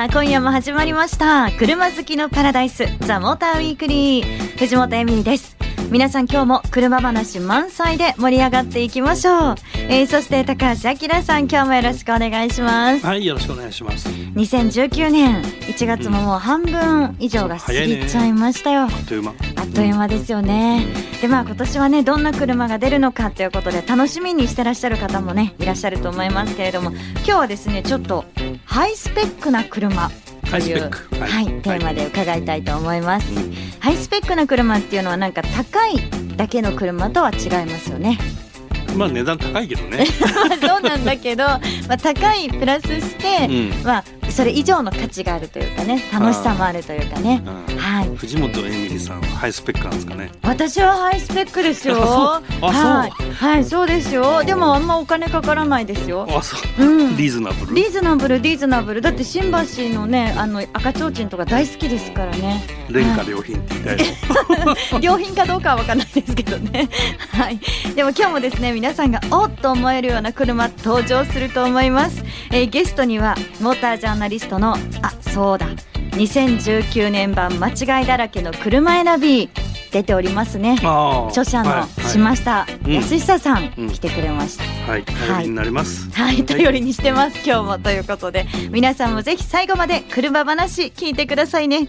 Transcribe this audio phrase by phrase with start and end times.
[0.00, 1.52] さあ今夜も始まりました。
[1.58, 4.56] 車好きのパラダイスザモーターウィークリー。
[4.56, 5.58] 藤本エミリです。
[5.90, 9.54] 皆さん今日も車話満載で盛り上がっていきましょう、
[9.88, 13.04] えー、そして高橋明さん今日もよろしくお願いします。
[13.04, 14.08] はいよろしくお願いします。
[14.08, 19.34] 2019年1月ももう半分以上が過ぎちゃいましたよ、あっという間。
[19.56, 20.86] あっという間ですよね、
[21.20, 28.24] でまあ今年はねどんな車が出るのかということで楽しみにしてらっしゃる方もねいらっしゃると思いますけれども今日はですねちょっと
[28.70, 30.08] ハイスペックな車
[30.48, 33.44] というはい、はい、テーマで伺いたいと思います、はい、
[33.80, 35.96] ハイスペックな車っていうのはなんか高い
[36.36, 38.16] だけの車とは違いますよね。
[38.96, 40.06] まあ値段高いけどね。
[40.62, 44.04] そうなんだけど、まあ、高いプラスして、うん、まあ
[44.40, 47.42] それ以上の価値があるというかね楽しさもあるというかね、
[47.76, 50.32] はい、藤本エミリさんはハイスペックなんですかね。
[50.40, 51.96] 私はハイスペックですよ。
[51.96, 52.40] は
[53.06, 54.42] い、はい、そうですよ。
[54.42, 56.26] でもあんまお金かからないですよ。
[56.30, 57.74] あそう、うん、リーズナブル？
[57.74, 59.02] リーズナブルリーズナブル。
[59.02, 63.84] だって新橋のねあの赤ちょうちんとか大好きですからね廉価良品って言い。
[63.84, 66.88] た い良品かどうかは分かんないですけどね。
[67.32, 67.58] はい。
[67.94, 75.66] でも今日もですね皆さんがおっと思えるような車登場すると思います、えー、ゲストにはモータージャーナリストのあそうだ。
[76.12, 79.48] 2019年版間違いだらけの車選び。
[79.90, 80.76] 出ておりますね。
[81.28, 87.78] 著者の島下康久さん、来てくれました、はい、頼りになります、はい、頼りにしてます、今日も。
[87.78, 91.88] ということで皆さんもぜひ最後まで車話聞いてくださいね。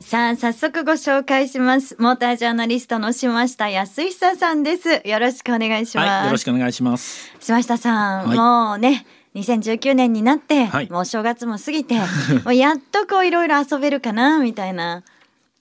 [0.00, 1.96] さあ早速ご紹介します。
[1.98, 5.02] モータージャーナリストの島下康久さんです。
[5.04, 7.32] よろしくお願いします、はい、よろしくお願いします。
[7.40, 11.98] 島下さん、はい、もうね2019年になって、はい、もう正月も過ぎて
[12.44, 15.02] もうやっとこういろいろ遊べるかなみたいな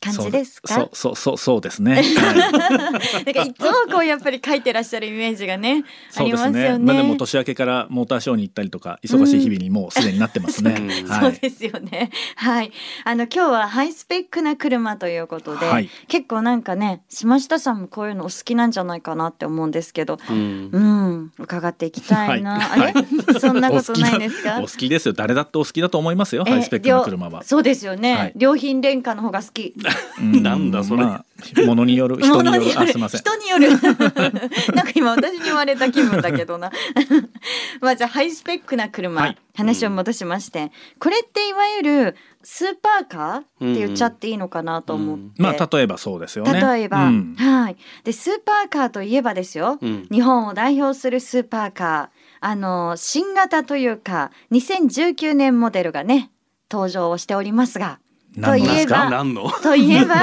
[0.04, 0.74] 感じですか？
[0.74, 5.84] そうそうそうそうですね、 なんかいつもこうやっぱり書いてらっしゃるイメージがね
[6.16, 6.80] ありますよね。
[6.80, 10.74] まあ、でも年明けからモーターショーに行ったりとか忙しい日々にもうすでになってますね、
[11.08, 12.10] はい、そうですよね。
[12.36, 12.72] はい。
[13.04, 23.04] あの今日はハイスペックな車ということで、はい、結構なんかね島下さんもこういうのお好きなんじゃないかなって思うんですけどうん、うん、伺っていきたいな、はい、あれ？
[23.40, 24.60] そんなことないですか？
[24.60, 25.14] お好きですよ。
[25.14, 27.44] 誰だってお好きだと思いますよハイスペックな車は。
[27.44, 29.74] そうですよね、良品廉価の方が好き
[30.22, 31.26] なんだそれ、ま
[31.58, 32.80] あ、ものによる 人による。
[32.80, 33.22] あすみません。
[33.22, 33.70] 人による。
[34.74, 36.72] なんか今私に言われた気分だけどな。
[37.82, 43.44] まあじゃあハイスペックな車、はい、話を戻しまして、うん、これっていわゆるスーパーカーっ
[43.76, 46.54] て言っちゃっていいのかなと思って、うん、まあ例えばそうですよね。
[46.54, 47.78] 例えば、うん、はい。
[48.04, 49.80] でスーパーカーといえばですよ、
[50.12, 52.24] 日本を代表するスーパーカー。
[52.46, 56.30] あの新型というか2019年モデルがね
[56.70, 58.00] 登場をしておりますが
[58.42, 59.10] といえば
[59.62, 60.16] といえば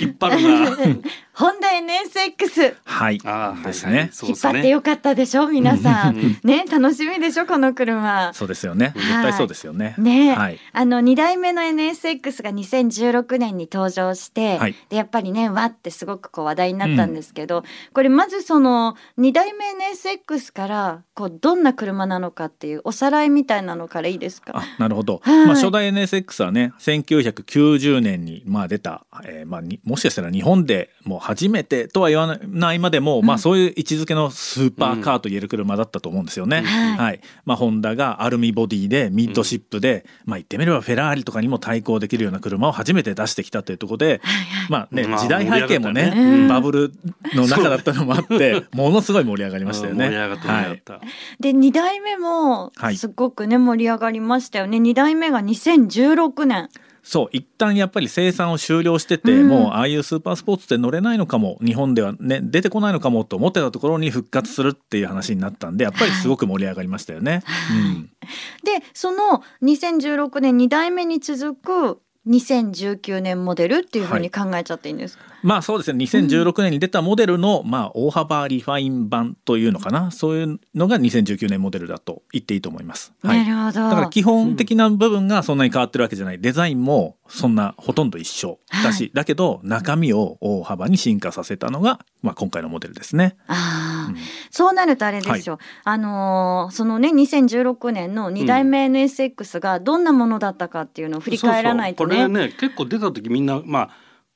[0.00, 1.00] 引っ張るな
[1.40, 3.18] ホンダ NSX はい。
[3.24, 4.10] あですね。
[4.22, 5.48] 引っ張ってよかったでしょ？
[5.48, 6.38] 皆さん。
[6.44, 7.46] ね楽しみでしょ？
[7.46, 8.30] この車。
[8.34, 8.92] そうですよね。
[8.94, 9.94] 絶対そうですよね。
[9.96, 17.64] ね、はい、あの二代目の NSX が2016年に登場して、はい、でやっぱりねわってすごくこう話題になったんですけど、うん、
[17.94, 24.62] これまずその二代目 NSX からこうどんな車なのかっていうおさらいみたいなのからいいですか？
[24.78, 36.58] なるほど、はい、まあ初代 NSX はね1990年にまあ出た、えー、まあもしかしたら日本でもう初めてとは言わないまでも、うん、まあそういう位置づけのスーパーカーと言える車だったと思うんですよね。
[36.58, 44.20] うん、はい、まあホンダがアルミボディでミッドシップで、うん、まあ言ってみればフェラーリとかにも対抗できるような車を初めて出してきたというところで、
[44.68, 46.92] まあね、時代背景もね、ね、バブル
[47.36, 50.08] の中だったのもあって ものすごい盛り上がりましたよね。
[50.08, 50.82] はい、
[51.40, 54.78] で2代目もすごくね盛り上がりましたよね。
[54.78, 56.68] 2代目が2016年。
[57.02, 67.42] そう一旦やっぱり生産を終了してて、うん、もうああいうスーパースポーツって乗れないのかも日本ではね出てこないのかもと思ってたところに復活するっていう話になったんでやっぱりすごく盛り上がりましたよね。
[67.44, 68.10] はいうん、
[68.64, 76.04] でその2016年2代目に続く2019年モデルっていうふうに考えちゃっていいんですか、はい、まあそうですね。
[76.04, 80.10] 2016年に出たモデルの、まあ大幅リファイン版というのかな。
[80.10, 83.88] そういうのが2019年モデルだと言っていいと思います、はい、なるほど。
[83.90, 86.40] だから基本的な部分がそんなに変わってるわけじゃない。
[86.40, 88.58] デザインもそんなほとんど一緒。
[88.84, 93.36] だし、はい、だけど中身を大幅に進化させたのが、まあ、今回のモデルですね。
[93.46, 94.16] あうん、
[94.50, 102.16] そうなるとあれですよ、はい、あのー、そのね2016年の2代目 NSX がどんなものだったかっていうのを振り返らないとね。
[102.16, 102.32] そうそう。
[102.32, 103.90] これね結構出た時みんなまあ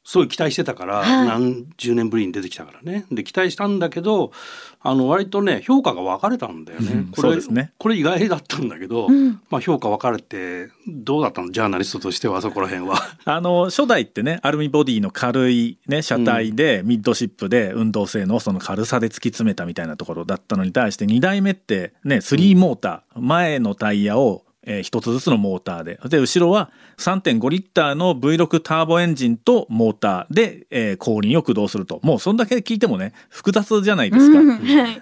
[0.04, 1.26] すごい期待してたから、はい。
[1.26, 3.06] 何十年ぶりに出てきたからね。
[3.10, 4.32] で期待したんだけど
[4.80, 7.06] あの割とね評価が分かれたんだよね、うん。
[7.06, 7.72] これね。
[7.78, 9.40] これ意外だったんだけど、うん。
[9.48, 11.50] まあ、評価分かれてどうだったの？
[11.50, 12.96] ジャーナリストとしてはそこら辺は。
[13.24, 25.98] あの初代ってねアルミボディの軽い、ね、車体で、ミッドシップで運動性能をその軽さで突き詰めたみたいなところだったのに対して2代目ってね3モーター、前のタイヤをえー一つずつのモーターで。
[26.08, 32.00] で後ろは3.5リッターの V6 ターボエンジンとモーターで、えー後輪を駆動すると。
[32.02, 34.40] もうそんだけ聞いてもね複雑じゃないですか。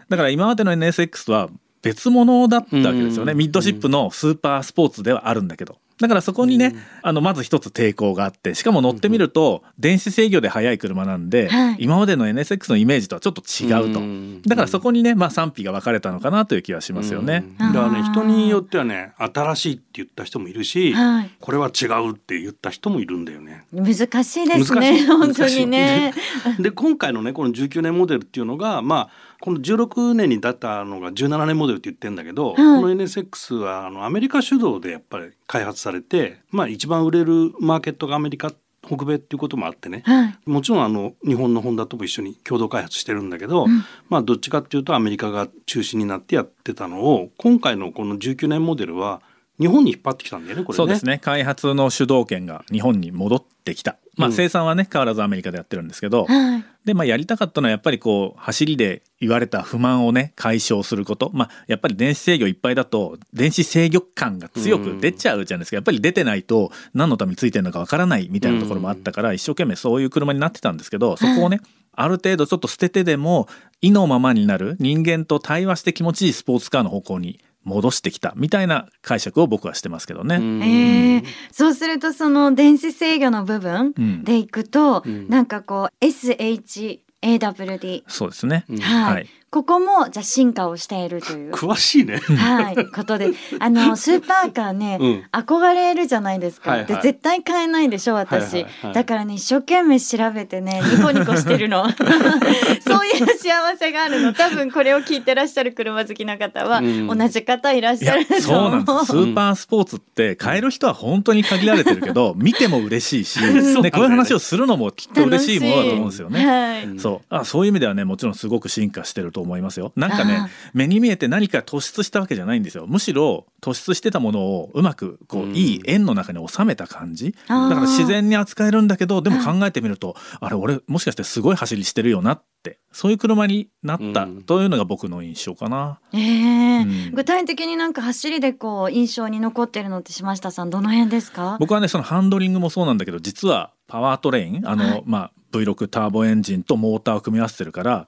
[0.09, 1.49] だから今までの NSX は
[1.83, 3.39] 別物だったわけですよね、うん。
[3.39, 11.77] ミッドシップのスーパースポーツではあるんだけどだからそこにね、あのまず一つ抵抗があってしかも乗ってみると電子制御で速い車なんで、はい。
[11.79, 14.43] 今までの NSX のイメージとはちょっと違うと、ん。
[14.43, 17.45] だからそこにね、まあ、賛否が分かれたのかなという気はしますよね。
[17.61, 17.73] うん。
[17.73, 21.31] だからね人によってはね新しいって言った人もいるし、はい。
[21.41, 23.65] これは違うって言った人もいるんだよね。
[23.73, 23.95] 難
[24.25, 26.13] しいです難ね本当にね。
[26.59, 29.11] で今回のねこの19年モデルっていうのがまあ
[29.43, 38.53] この16年に出たのが17年モデルって言ってんだけど、この NSX はあのアメリカ主導でやっぱり開発されてまあ一番売れるマーケットがアメリカ
[38.87, 40.05] 北米っていうこともあってね。
[40.07, 40.39] はい。
[40.47, 43.67] もちろんあの日本のホンダとも一緒に共同開発してるんだけど、
[44.09, 49.23] まあどっちかっていうとアメリカが中心になってやってたのを今回のこの19年モデルは
[49.61, 50.77] 日本に引っ張ってきたんだよねこれね。
[50.77, 51.19] そうですね。
[51.19, 54.35] 開発の主導権が日本に戻ってきた、まあ、うん。
[54.35, 56.65] 生産はね変わらずアメリカでやってるんですけど、はい。
[56.85, 71.61] で、まあ、やりたかったのはやっぱりこう走りで言われた不満をね解消すること、まあ、やっぱり電子制御いっぱいだと電子制御感が強く出ちゃうじゃないですか、やっぱり出てないと何のためについてるのかわからないみたいなところもあったから、一生懸命そういう車になってたんですけどそこをね
[71.93, 73.49] ある程度ちょっと捨ててでも
[73.81, 80.37] 意のままになる人間と対話して気持ちいいスポーツカーの方向に戻してきたみたいな解釈を僕はしてますけどね。
[80.37, 80.63] うん。
[80.63, 84.25] えーそうするとその電子制御の部分うん。
[84.25, 85.29] でいくと、うん。
[85.29, 91.53] なんかこう SHAWD そうですね、はいここもじゃあ進化をしているという。
[91.53, 92.17] 詳しいね。
[92.17, 96.71] はい、ことで、あの スーパーカーね、うん憧れるじゃないですか。
[96.71, 98.65] はいはいで、絶対買えないでしょ私、
[98.95, 101.85] だからね、一生懸命調べてね、ニコニコしてるの。
[101.93, 104.33] そういう幸せがあるの。
[104.33, 108.71] 多分これを聞いてらっしゃる車好きな方は、うん同じ方いらっしゃるとそう思う。
[108.71, 116.47] なんです スーパースポーツって買える人は本当に限られてるけど見ても嬉しいし、ねね、こういう話をするのもきっと嬉しいものだと思うんですよね。
[116.47, 116.85] はい。
[116.85, 119.93] うんそうあそういう意味ではねもちろんすごく進化してると思いますよ。
[119.97, 122.87] なんかね目に見えて何か突出したわけじゃないんですよ。
[122.87, 125.57] むしろ突出してたものをうまくこう、うん。
[125.57, 127.33] いい円の中に収めた感じ。
[127.49, 134.43] だから自然に扱えるんだけどでも考えてみるとあれ俺もしかしてすごい走りしてるよなってそういう車になったうん。
[134.43, 135.99] というのが僕の印象かな。
[136.13, 137.15] ええうん。
[137.15, 141.57] 具体的になんか走りでこう印象に残ってるのって島下さんどの辺ですか？
[141.61, 145.03] 僕はねそのハンドリングもそうなんだけど実はパワートレインあの、はい。
[145.07, 148.07] まあ、V6 ターボエンジンとモーターを組み合わせてるから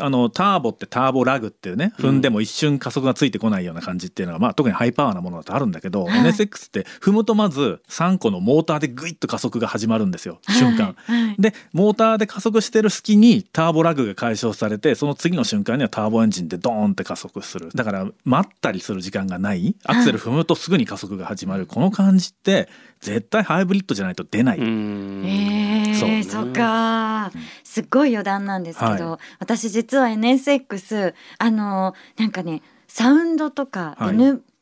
[0.00, 6.20] あのターボってターボラグっていうね踏んでも一瞬加速がついてこないような感じっていうのが、まあ、特にハイパワーなものだとあるんだけど、はい。
[6.20, 10.94] NSX って踏むとまず3個のモーターでグイッと加速が始まるんですよ瞬間。
[11.04, 11.22] はい。
[11.24, 17.70] はいでモーターで加速してる隙にターボラグが解消されてその次の瞬間にはターボエンジンでドーンって加速する。
[17.74, 19.74] だから待ったりする時間がない。
[19.84, 21.66] アクセル踏むとすぐに加速が始まる。
[21.66, 22.68] この感じって
[23.00, 25.24] 絶対ハイブリッドじゃないと出ない、うん。
[25.24, 26.08] えそう。
[26.08, 27.32] えそっか
[27.64, 34.16] すっごい余談なんですけど、は私実は NSX あのなんかねサウンドとかはい。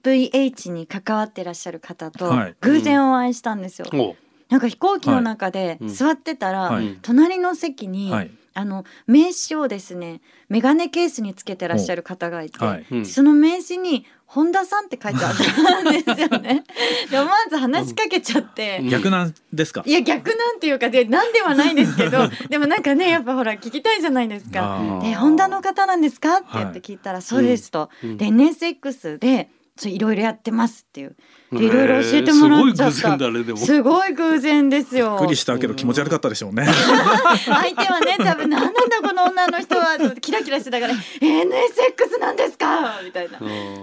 [0.04, 2.56] NVH に関わってらっしゃる方とはい。
[2.60, 3.88] 偶然お会いしたんですよ。
[3.92, 4.16] お
[4.48, 5.88] なんか飛行機の中でうん。
[5.88, 6.98] 座ってたら、はい。
[7.02, 8.30] 隣の席に、はい。
[8.54, 12.86] あの名刺をですねメガネケースにつけてらっしゃる方がいて、はい。
[12.90, 13.06] うん。
[13.06, 16.62] その名刺に本田さんって書いてあったんですよね。
[17.10, 18.78] で思わず話しかけちゃって。
[18.82, 18.88] うん。
[18.90, 19.82] 逆なんですか？
[19.86, 25.00] いや逆なんていうかでなんではないんですけどでもなんかねやっぱほら聞きたいじゃないですか。
[25.02, 26.36] でホンダの方なんですか？
[26.36, 27.88] って言って聞いたら、そうですと。
[28.04, 28.16] うん。
[28.18, 31.10] で NSX でそういろいろやってますっていう。
[31.10, 31.16] で
[31.52, 33.24] いろいろ教えてもらっちゃっすごい偶然た。
[33.24, 33.58] だねでも。
[33.58, 35.10] すごい偶然ですよ。
[35.12, 36.66] びっくりしたけど気持ち悪かったでしょうね
[37.46, 43.38] 相手はね多分何なんだこの女の人はキラキラしてたから「NSX なんですか!」みたいな。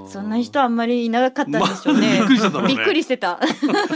[0.08, 2.20] そんな人はあんまりいなかったんでしょうね。
[2.20, 3.40] まあびっくりしたびっくりしてた。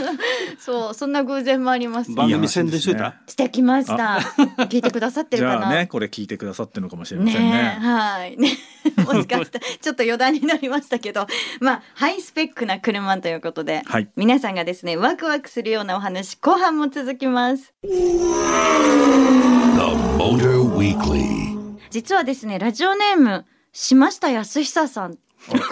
[0.58, 2.12] そう、そんな偶然もあります。
[2.12, 4.20] 番組宣伝しといたしてきました。
[4.66, 5.58] 聞いてくださってるかな。
[5.58, 8.36] じゃあねこれ聞いてくださってるのかもしれませんねねえはい。
[8.36, 8.50] ね、
[9.04, 11.26] もしかしたらちょっと余談になりましたけど、
[11.60, 17.72] まあハイスペックな車ということで、はい皆さんがですねワクワクするようなお話後半も続きます。
[17.82, 17.88] The
[20.18, 21.50] Motor Weekly.
[21.90, 25.18] 実はですねラジオネーム島下康久さん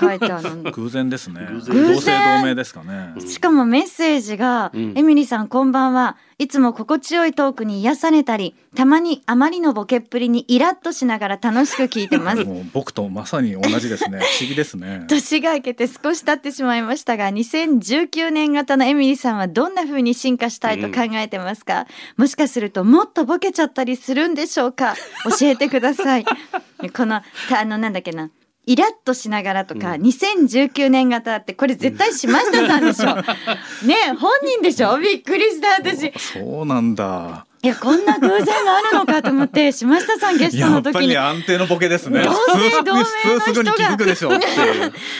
[0.00, 1.46] 書いてある偶然ですね。
[1.50, 1.94] 偶然？
[1.94, 3.14] 同姓同名ですかね。
[3.20, 4.94] しかもメッセージが、うん。
[4.96, 6.16] エミリーさんこんばんは。
[6.38, 12.44] いつも心地よいトークに癒されたりたまにあまりのボケっぷりにイラッとしながら楽しく聞いてます。
[12.46, 14.20] もう僕とまさに同じですね。
[14.38, 15.04] 不思議ですね。
[15.08, 24.94] 年が明けて少し経ってしまいましたが2019年型のエミリーさんはどんな風に進化したいと考えてますか、もしかするともっとボケちゃったりするんでしょうか？
[25.40, 26.24] 教えてください。
[26.96, 28.30] このたあのなんだっけな
[28.70, 33.16] イラッとしながらとか、2019年型ってこれ絶対島下さんでしょ。
[33.86, 34.98] ねえ本人でしょ？
[34.98, 36.12] びっくりした私。
[36.18, 42.22] そうなんだいやこんな偶然があるのかと思って島下さんゲストやっぱの時にり安定のボケですね。
[42.22, 44.46] 同姓同名の普通すぐに気づくでしょうって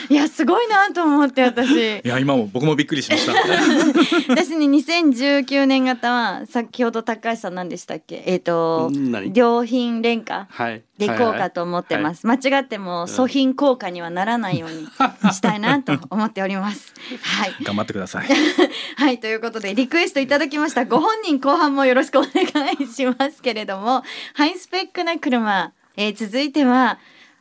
[0.09, 1.99] いやすごいなと思って私。
[1.99, 3.33] いや今も僕もびっくりしました。
[4.29, 8.23] 私に2019年型は先ほど高橋さん何でしたっけ？
[8.25, 9.33] えっ、とうん何？
[9.35, 10.83] 良品廉価はい。
[10.99, 14.85] でいこうかと思ってます、間違っても粗品効果にはならないように
[15.33, 16.93] したいなと思っております。
[17.23, 17.55] はい。
[17.63, 18.27] 頑張ってください。
[18.97, 20.85] はいということでリクエストいただきました。
[20.87, 22.28] ご本人後半もよろしくお願い
[22.93, 24.03] しますけれども
[24.35, 26.99] ハイスペックな車、えー続いては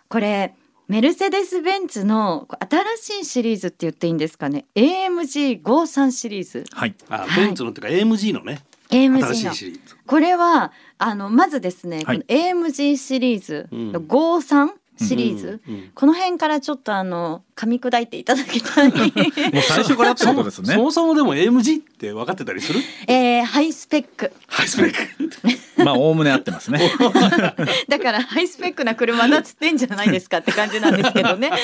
[0.09, 0.53] これ
[0.87, 2.47] メルセデス・ベンツの
[2.97, 6.63] 新しいシリーズって言っていいんですかね？AMG53 シリーズ。
[6.71, 6.95] はい。
[7.09, 7.45] あはい。
[7.45, 8.61] ベンツのっていうか AMG のね。
[8.89, 9.97] AMG 新しのいシリーズ。
[10.05, 12.19] これはあのまずですね、はい。
[12.19, 13.91] この AMG シリーズうん。
[13.91, 20.73] の53シリーズ、うんうんこの辺からちょっとあの噛み砕いていただきたい、 もう最初からってことですね。
[20.75, 22.79] そもそもでも AMG って分かってたりする？
[23.07, 24.31] えー、ハイスペック。
[24.47, 24.97] ハイスペック。
[25.83, 26.79] まあおおむね合ってますね。
[27.87, 31.49] だからハイスペックな車だっつってんじゃないですかって感じなんですけどね。
[31.49, 31.61] はい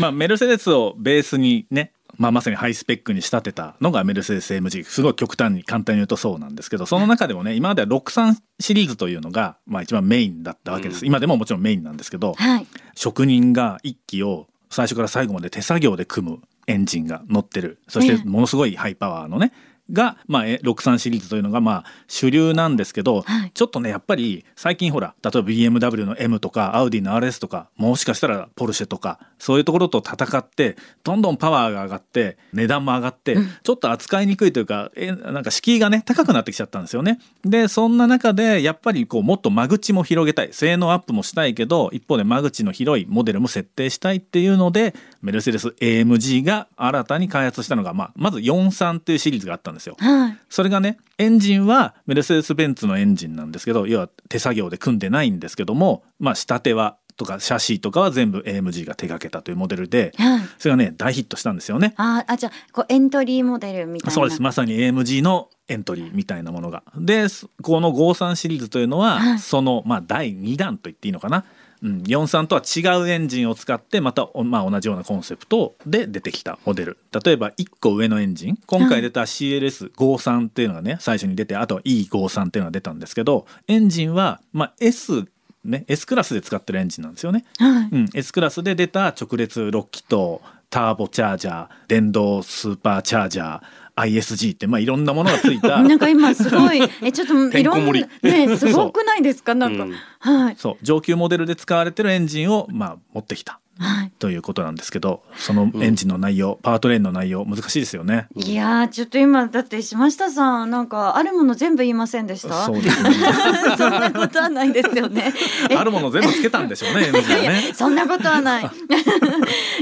[0.00, 11.08] まあメルセデスをベースにねまあ、まさにハイスペックに仕立てたのがメルセデス AMG すごい極端に簡単に言うとそうなんですけどその中でもね今までは63シリーズというのが、まあ、一番メインだったわけです、うん。
[11.08, 12.66] 今でももちろんメインなんですけどはい。
[12.94, 17.78] 職人が一機を最初から最後まで手作業で組むエンジンが乗ってる。
[17.88, 19.52] そしてものすごいハイパワーのね
[19.92, 23.50] が、まあ、え63シリーズというのがまあ主流なんですけど、はい。
[23.52, 25.48] ちょっとねやっぱり最近ほら例えば
[25.80, 37.18] BMW の M とかアウディの RS とかもしかしたらポルシェとかそういうところと戦ってどんどんパワーが上がって値段も上がって、ちょっと扱いにくいというかえなんか敷居がね高くなってきちゃったんですよね。
[37.44, 40.52] でそんな中でやっぱりこうもっと間口も広げたい。
[40.52, 49.96] 性能アップもしたいけど一方で間口の広いモデルも設定したいっていうのでメルセデス AMG が新たに開発したのが、まあ、まず43っていうシリーズがあったんですよ。
[49.98, 50.38] はい。
[50.48, 60.40] それがねエンジンはメルセデス・ベンツのエンジンなんですけど要は手作業で組んでないんですけどもまあ仕立てはとかシャシーとかは全部 AMG が手掛けたというモデルではい。
[60.58, 61.94] それがね大ヒットしたんですよね。
[61.96, 64.12] あーあ、じゃあ、こうエントリーモデルみたいな。
[64.12, 66.82] そうですまさに AMG のエントリーみたいなものが。
[66.96, 67.26] で
[67.62, 71.44] この53シリーズというのは、はいその、まあ、第2弾と言っていいのかな。
[71.84, 85.26] うん、43とは違うエンジンを使ってまた、おまあ、同じようなコンセプトで出てきたモデル例えば1個上のエンジン今回出た CLS53 っていうのがね最初に出てあとは E53 っていうのが出たんですけどエンジンは、まあ、S
[85.62, 87.44] ね S クラスで使ってるエンジンなんですよね。
[87.58, 87.88] はい。
[87.90, 93.62] うん、S クラスで出た直列6気筒ターボチャージャー電動スーパーチャージャー
[93.96, 95.80] ISG って、まあ、いろんなものがついた。
[95.82, 99.54] なんか今すごい、え、ちょっと いろんな、ね、すごくないですか？
[99.54, 99.94] なんか、うん。
[100.18, 100.56] はい。
[100.58, 100.76] そう。
[100.82, 103.60] 上級モデルで使われてるエンジンを、まあ、持ってきた。
[103.76, 104.12] はい。
[104.20, 108.28] ということなんですけどそのエンジンの内容、パワートレーンの内容難しいですよね。
[108.36, 112.66] いやー、ちょっと今、だって島下さん、なんか、あるもの全部言いませんでした？
[112.66, 113.10] そうですね。
[113.76, 115.34] そんなことはないですよね。
[115.68, 115.74] え。
[115.76, 117.72] あるもの全部つけたんでしょうね MG はいやね。
[117.74, 118.70] そんなことはない。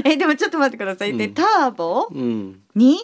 [0.05, 1.15] え、でもちょっと待ってください。
[1.15, 1.33] で、うん。
[1.35, 2.07] ターボ？
[2.11, 2.55] うん。
[2.73, 2.97] に？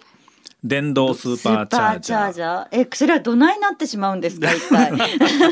[0.63, 4.91] 電動スーパーチャージャースーパーチャーえ、それはどないなってしまうんですか、一体。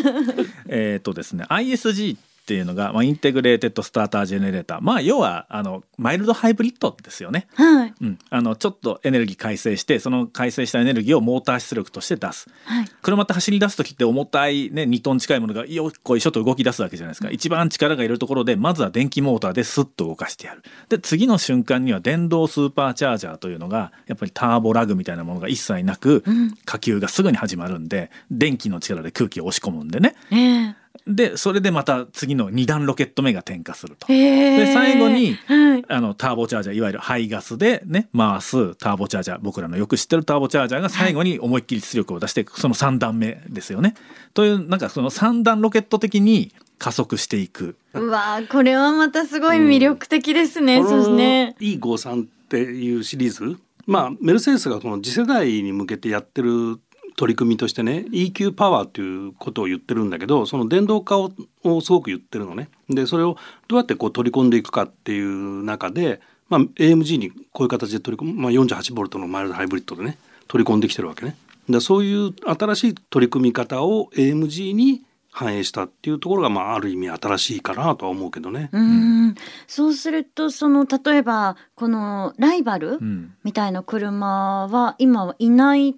[0.68, 7.48] えっ、とですね ISG っていうのが、まあ、 Integrated Starter Generator まあ要はあのマイルドハイブリッドですよね。
[7.56, 7.94] はい。
[8.00, 12.86] うん、あのちょっとエネルギー回生してその改正したエネルギーをモーター出力として出すはい。
[13.02, 26.56] 車って走り出す時って重たい、ね、2トン近いものがよっこいしょと動き出すわけじゃないですか一番力がいるところでまずは電気モーターでスッと動かしてやるで次の瞬間には電動スーパーチャージャーというのがやっぱりターボラグみたいなものが一切なくうん。
[26.66, 34.08] 火球がすぐに始まるんで電気の力で空気を押し込むんでねねでそれでまた次の2段ロケット目が点火すると。
[34.08, 35.86] で最後にはい。
[35.90, 43.94] あのターボチャージャーいわゆる排ガスでね回すターボチャージャー僕らのよく知ってるターボチャージャーが最後に思いっきり出力を出してその3段目ですよね。
[44.34, 47.76] というなんかその3段ロケット的に加速していく。
[47.94, 50.82] うわーこれはまたすごい魅力的ですね。
[50.84, 51.56] そうですね。
[51.60, 56.80] E53 っていうシリーズまあメルセデスがこの次世代に向けてやってる
[57.18, 61.32] 取り組みとしてね EQ パワーっていうことを言ってるんだけどその電動化を
[61.64, 62.70] をすごく言ってるのね。
[62.90, 63.36] でそれを
[63.68, 71.36] どうやってこう取り込んでいくかっていう中で、まあ、AMG にこういう形で取り込む、まあ、48ボルトのマイルドハイブリッドでね取り込んできてるわけね。
[71.68, 78.70] でそういう新しい取り組み方を AMG に反映したっていうところが、まあ、ある意味新しいかなとは思うけどね。
[78.72, 79.36] うん
[79.68, 85.96] そうするとその例えばこのライバルうんみたいな車は今はいないん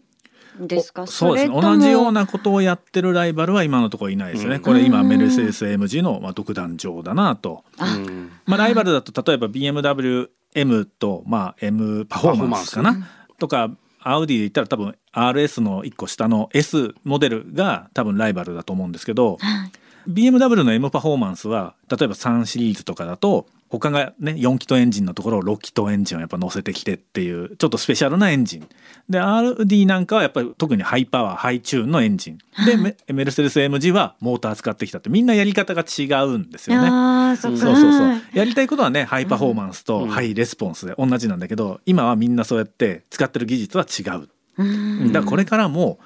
[0.67, 1.03] ですか？
[1.03, 1.55] おそうですね。
[1.55, 4.61] れとも同じようなことをやってるライバルは今のところいないですね、うん。
[4.61, 7.95] これ今うんメルセデス AMG のまあ独壇場だなと、あ。
[7.95, 8.31] うん。
[8.45, 12.91] まあ、ライバルだと例えば BMWM と、まあ、M パフォーマンスかな？
[12.91, 19.71] パフォーマとかアウディで言ったら多分 RS の1個下の S モデルが多分ライバルだと思うんですけどはい。
[20.07, 28.67] BMW の M パフォーマンスは例えば3シリーズとかだと他がね4気筒エンジンのところを6気筒エンジンをやっぱ乗せてきてっていうちょっとスペシャルなエンジン。
[29.07, 32.39] で RD なんかはやっぱり特にハイパワーハイチューンのエンジン。
[32.65, 37.37] でメメルセデス AMG はモーター使ってきたってみんなやり方が違うんですよね。
[37.37, 40.09] そうそうそうはいやりたいことはねハイパフォーマンスとうん。
[40.09, 44.29] ハイレスポンスで同じなんだけど今はみんなそうやって使ってる技術は違う。
[44.57, 45.13] うん。
[45.13, 45.99] だからこれからも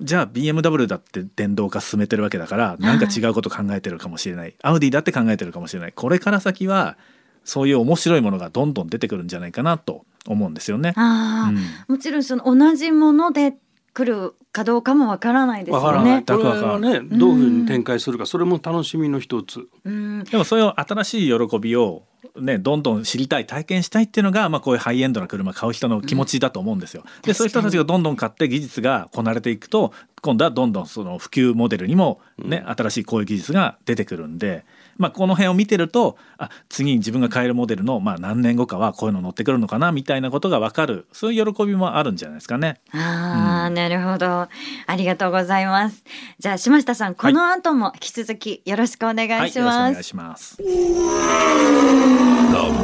[0.00, 5.92] じゃあ BMW だって電動化進めてるわけだからなんか違うこと考えてるかもしれない、アウディだって考えてるかもしれない。
[5.92, 6.96] これから先は
[7.44, 10.92] そういう面白いものがどんどん出てくるんじゃないかなと思うんですよね。
[10.96, 11.56] あー。
[11.88, 11.94] うん。
[11.96, 13.54] もちろんその同じもので
[13.96, 16.12] 来るかどうかもわからないですわからない。
[16.12, 16.24] よね。
[16.26, 19.66] これはねどういうふうに展開するかそれも楽しみの一つ。
[19.84, 22.02] うんでもそういう新しい喜びを
[22.38, 27.04] ねどんどん知りたい体験したいっていうのが、まあ、こういうハイエンドな車買う人の気持ちだと思うんですよ。
[27.22, 34.66] でそういう人たちがどんどん買って技術がこなれていくと今度はどんどんその普及モデルにもね、新しいこういう技術が出てくるんで、
[34.98, 42.80] まあ、この辺を見てるとあ次に自分が買えるモデルの、まあ、何年後かはこういうの乗ってくるのかなみたいなことが分かるそういう喜びもあるんじゃないですかね。
[42.92, 44.48] ああ、なるほど。
[44.86, 46.04] ありがとうございます。
[46.38, 49.92] じゃあ島下さん、この後も引き続きよろしくお願はいい、しよろしくおます。
[49.92, 50.56] 願いします。
[50.56, 50.62] The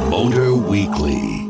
[0.09, 1.43] Motor Weekly.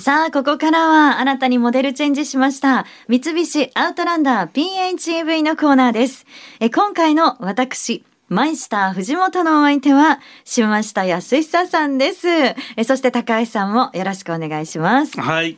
[0.00, 6.24] さあ、ここからは新たにモデルチェンジしました三菱アウトランダー PHEV のコーナーです。
[6.60, 12.28] え今回の私、マイスター藤本のお相手は島下康久さんです。
[12.28, 15.18] えそして高橋さんもよろしくお願いします。
[15.18, 15.56] はい。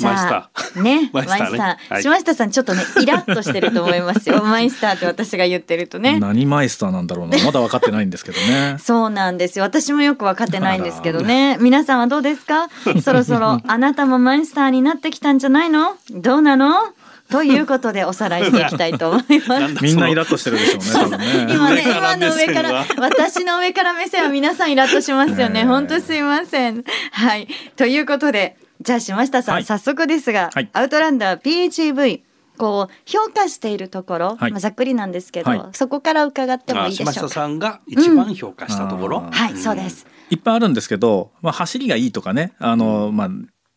[0.00, 1.94] マイスさタあ、ね、マ マイスターねイスター。
[1.94, 4.42] はい島下さん、ちょっとね、イラッとしてると思いますよ。
[4.46, 6.20] マイスターって私が言ってるとね。
[6.20, 8.76] 何マイスターなんだろうなまだ分かってないんですけどね。
[8.82, 9.64] そうなんですよ。
[9.64, 11.56] 私もよく分かってないんですけどね。
[11.60, 12.68] 皆さんはどうですか？
[13.02, 15.96] そろそろあなたもマイスターになってきたんじゃないの？
[16.12, 16.92] どうなの？
[17.34, 19.74] ということでおさらいしていきたいと思います。
[19.82, 21.18] みんなイラッとしてるでしょうね。
[21.48, 25.60] 今ね、今の上から私の上から目線は皆さんイラッとしますよね。
[25.60, 26.84] ええ本当すいません。
[27.10, 27.48] はい。
[27.74, 32.20] ということで、じゃあ島下さん、はい早速ですが、はいアウトランダー PHEV、
[32.56, 37.12] こう、評価しているところ、はいまあ、ざっくりなんですけど、はいそこから伺ってもあいいでしょうか。
[37.14, 39.18] 島下さんが一番評価したところ。
[39.18, 40.06] うんはい、そうです。
[40.30, 43.30] いっぱいあるんですけど、まあ、走りがいいとかねあの、まあ、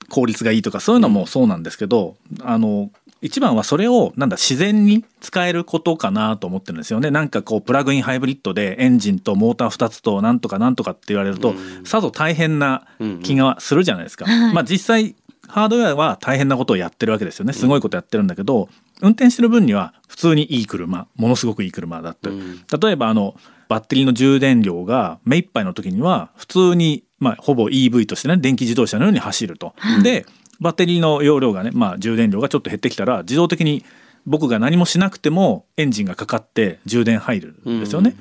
[0.10, 7.12] 効率がいいとかそういうのもそうなんですけど、あの一番はそれをなんだ自然に使えることかなと思ってるんですよね。
[7.12, 11.86] なんかこうプラグインハイブリッドでエンジンとモーター2つとなんとかなんとかって言われると、うん。
[11.86, 12.86] さぞ大変な
[13.24, 14.26] 気がするじゃないですか。
[14.26, 14.54] はい。
[14.54, 15.16] まあ、実際
[15.48, 17.54] ハードウェアは大変なことをやってるわけですよね。
[17.54, 18.70] すごいことやってるんだけど、
[19.02, 21.08] 運転してる分には普通にいい車。
[21.16, 22.64] ものすごくいい車だって、うん。
[22.82, 23.36] 例えばあの
[23.70, 29.74] バッテリーの充電量が目いっぱいの時には普通に、まあ、ほぼ EV としてね電気自動車のように走ると。
[30.04, 30.26] で
[30.60, 33.86] バッテリーの容量がね、まあ、充電量がちょっと減ってきたら自動的に
[34.26, 38.16] 僕が何もしなくてもエンジンがかかって充電入るんですよね。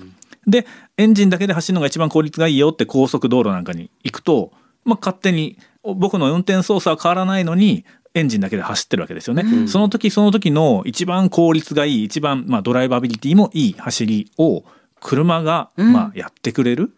[0.46, 4.53] でエンジンだけで走るのが一番効率がいいよって高速道路なんかに行くと、
[4.85, 9.42] まあ、勝手に僕の運転操作は変わらないのにエンジンだけで走ってるわけですよね。
[9.42, 14.64] うんその時その時の一番効率がいい一番、まあ、ドライバビリティもいい走りを
[15.01, 16.92] 車が、うんまあ、やってくれる。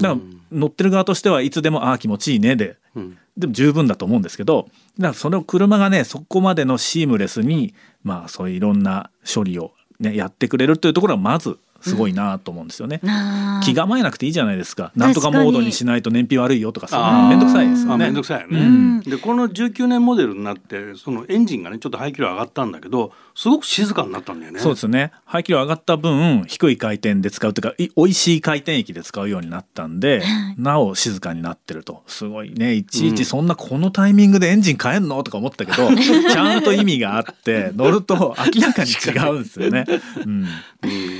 [0.00, 0.16] だから
[0.50, 4.68] 乗ってる側としてはいつでもああ気持ちいいねでうんでも十分だと思うんですけど
[4.98, 13.00] だからその車がねそこまでのシームレスにまあそういういろんな処理を、ね、やってくれるというところはまずすごいなと思うんですよね。
[13.02, 14.92] なあ気構えなくていいじゃないですか。
[14.96, 18.04] なんとかモードにしないと燃費悪いよとかそういうあーのめんどくさいですよあね。
[18.06, 18.60] めんどくさいよね。
[18.60, 24.60] うんでこの19年モデルになってそのエンジンがねちょっと排気量上がったんだけどすごく静かになったんだよね。
[24.60, 30.22] そうですね排気量上がった分低い回転で使うというかい美味しい回転域で使うようになったんで
[30.56, 39.84] なお静かになってるとすごいねいちいちそんなこのタイミングでエンジン変えんのとか思ったけど ちゃんと意味があって乗ると明らかに違うんですよね。
[40.24, 40.44] うん
[40.84, 41.14] うん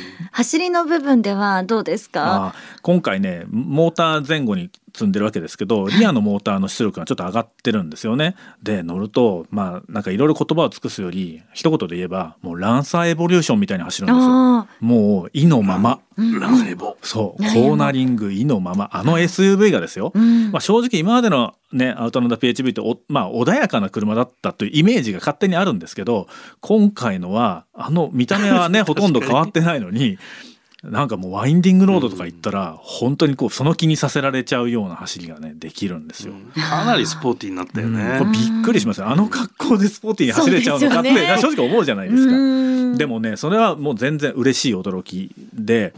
[0.54, 2.54] 走りの部分ではどうですか？
[2.82, 8.36] 今回ねモーター前後に積んでるわけですけどリアのモーターの出力がちょっと上がってるんですよね。
[8.62, 14.30] で乗るとまあなんかいろいろ言葉を尽くすより一言で言えばもうランサーエボリューションみたいに走るんですよ。
[14.32, 16.96] あもう意のまま、ランエボ。
[17.02, 17.42] そう。
[17.42, 18.88] コーナリング意のまま。
[18.92, 20.12] あの SUV がですよ。
[20.14, 20.52] ーうん。
[20.52, 26.28] まあ、正直今までのねアウトランダー PHV ってお、まあ、穏やかな車だったというイメージが勝手にあるんですけど
[26.60, 30.18] 今回のはあの見た目はね ほとんど変わってないのに
[30.84, 36.34] なんかもうワインディングロードとか行ったら本当にこうその気にさせられちゃうような走りがねできるんですよ。
[36.68, 37.94] かなりスポーティーになったようん。
[37.94, 38.30] ねこれ。
[38.30, 39.08] びっくりしますよ。
[39.08, 41.38] あの格好でスポーティーに走れちゃうのかって、ね。
[41.40, 42.34] 正直思うじゃないですか。
[42.34, 42.36] う
[42.94, 42.98] ん。
[42.98, 45.94] でもねそれはもう全然嬉しい驚きで、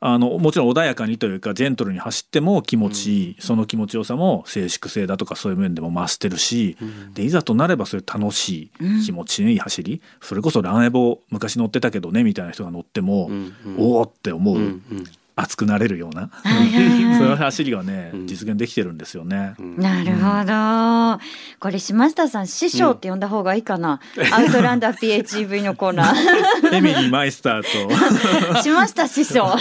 [0.00, 6.76] あのもちろん穏やかにというかジェントルに走っても気持ちいい、その気持ちよさも静粛性だとかそういう面でも増してるし、
[7.14, 13.76] でいざとなればそういう楽しい気持ちのいい走り、それこそランエボ昔乗ってたけどねみたいな人が乗っても、うんうん。
[13.78, 15.04] おおって思う、うんうん
[15.40, 19.54] 熱くなれるような、はいはいはいそういう走りがね、うん実現できてるんですよね。
[19.58, 21.22] なるほど。
[21.58, 24.00] これ島下さん師匠って呼んだ方がいいかな？
[24.32, 26.74] アウトランダー PHEV のコーナー。
[26.76, 27.62] エミリー・マイスター
[28.54, 29.56] と 島下師匠。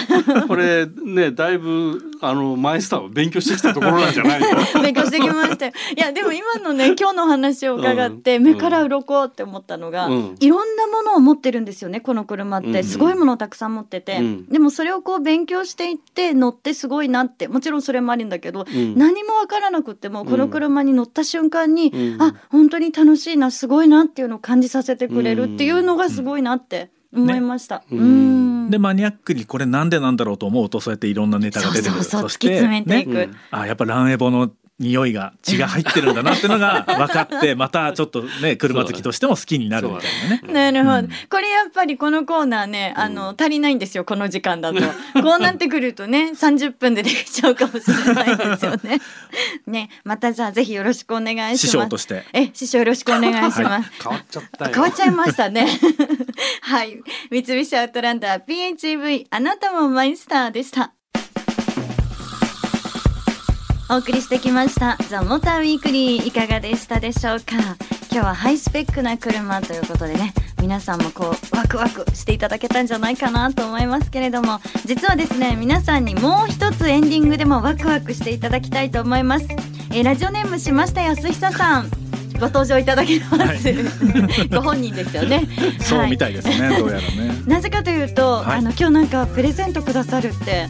[0.48, 4.48] これねだいぶあのマイスターを勉強してきたところなんじゃないの？
[4.82, 5.72] 勉強してきましたよ。
[5.96, 8.44] いやでも今のね今日の話を伺ってうん。
[8.44, 10.36] 目から鱗って思ったのが、うん。
[10.40, 12.74] いろんなものを持ってるんですよねこの車っうん。
[12.74, 14.46] てすごいものをたくさん持ってて、うん。
[14.48, 17.48] でもそれをこう勉強していって乗ってすごいなって。
[17.48, 18.98] もちろんそれもあるんだけど、うん。
[18.98, 22.22] 何もわからなくってもこの車に乗った瞬間に、うん。
[22.22, 27.80] あ本当に楽しいなすごいなっていうのを感じさせてくれるっていうのがすごいなって思いました。
[27.80, 27.86] ね。
[27.92, 28.70] うん。
[28.70, 32.04] でマニアックにこれなんでなんだろうと思うとそうやっていろんなネタが出てくる。
[32.04, 33.14] そうそう突き詰めていく。
[33.14, 33.30] ね。
[33.52, 40.72] あやっぱランエボの匂いが血が入ってるんだなっていうのが分かってまたちょっとね車好きとしても好きになるみたいなね。
[40.72, 41.10] なるほど、うん。
[41.30, 44.80] これやっぱりこのコーナーねあの、足りないんですよこの時間だと。
[45.22, 49.02] こうなってくるとね 30分でできちゃうかもしれないですよね。
[49.66, 51.58] ねまたじゃあぜひよろしくお願いします。
[51.58, 52.24] 師匠として。
[52.34, 54.72] え師匠よろしくお願いします、変わっちゃったよ。
[54.74, 55.68] 変わっちゃいましたね。
[56.62, 57.02] はい。
[57.32, 60.94] 三菱アウトランダー PHEV あなたもマイスターでした
[63.90, 67.56] お送りしてきましたザ・モーターウィークリーいかがでしたでしょうか？
[68.12, 79.48] 今日はハイスペックな車ということでね皆さんもこうワクワクしていただけたんじゃないかなと思いますけれども実はですね皆さんにもう一つエンディングでもワクワクしていただきたいと思います、
[79.92, 81.90] えーラジオネームしました安久さん。
[82.40, 83.74] ご登場いただけます、
[84.52, 85.42] ご本人ですよね。
[85.82, 87.42] そうみたいですね、どうやらね。
[87.48, 88.60] なぜかというと、はい。
[88.60, 90.68] あの今日なんかプレゼントくださるって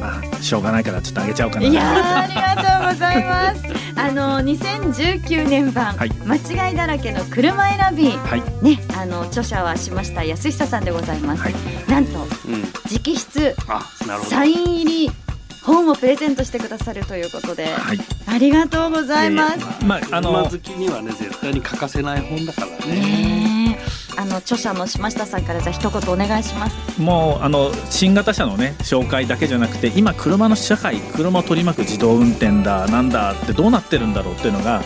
[0.00, 1.66] まあしょうがないからちょっとあげちゃおうかな。
[1.66, 3.62] いやーありがとうございます。
[3.96, 11.42] あの2019年版、はい間違いだらけの車選びはいねあの著者はしました安久さんでございます。
[11.42, 11.54] はい
[11.88, 15.10] なんとうん直筆あなるほどサイン入り
[15.62, 17.98] 本をプレゼントしてくださるということで、はい。
[18.26, 19.58] ありがとうございます。
[19.84, 23.29] まああの車好きにはね絶対に欠かせない本だからねねえ
[24.20, 27.00] あの著者の島下さんからじゃあ一言お願いします。
[27.00, 34.82] もうあの新型車のね紹介だけじゃなくて今車の社会車を取り巻く自動運転だなんだってどうなってるんだろうっていうのが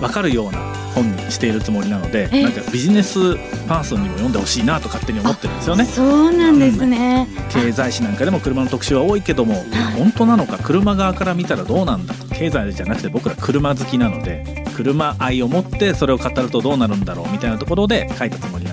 [0.00, 0.58] 分かるような
[0.94, 5.84] 本にしているつもりなのでええなんかビジネスパーソンにも読んでほしいなと勝手に思ってるんですよね。
[5.86, 7.26] そうなんですね。
[7.50, 9.64] 経済誌なんかでも車の特集は多いけども
[9.96, 18.63] 本当なのか車側から見たらどうなんだ経済じゃなくて僕ら車好きなので車愛を持ってそれを語るとどうなるんだろうみたいなところで書いたつもり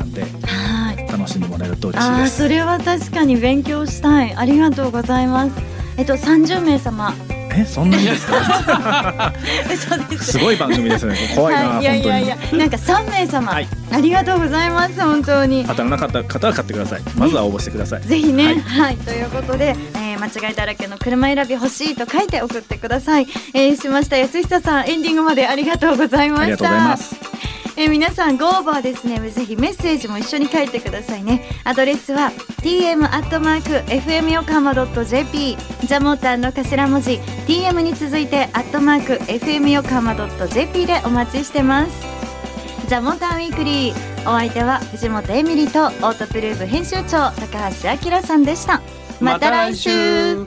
[1.89, 2.29] しんでもらえると嬉しいあ。
[2.29, 4.35] それは確かに勉強したい。
[4.35, 5.51] ありがとうございます。
[5.97, 7.13] えっと30名様。
[7.53, 9.33] えそんなにですか？
[10.17, 10.31] す。
[10.31, 11.15] すごい番組ですね。
[11.35, 12.37] 怖いな、はい、いやいやいや。
[12.49, 13.67] 本なんか3名様、はい。
[13.91, 15.65] ありがとうございます本当に。
[15.67, 17.01] 当たらなかった方は買ってください。
[17.17, 23.27] まずは応募してください、ぜひね、ははいい、ということで、えー間違いだらけの車選び欲しいと書いて送ってください。
[23.55, 24.17] えー、しました。
[24.17, 26.43] 安久さん、エンディングまでありがとうございました。
[26.43, 27.15] ありがとうございます
[27.81, 31.49] え皆さんご応募はですねぜひメッセージも一緒に書いてくださいね。
[31.63, 37.13] アドレスは tm アットマーク fm 横浜 .jp ザモーターの頭文字
[37.47, 41.91] tm に続いてアットマーク fm 横浜ドット .jp でお待ちしてます。
[42.87, 48.81] ザモーターウィークリーお相手は藤本エミリとオートプルーブ編集長高橋明さんでした。
[49.19, 50.45] また来週。